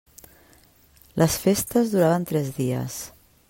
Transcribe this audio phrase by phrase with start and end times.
[1.23, 3.01] Les festes duraven tres dies.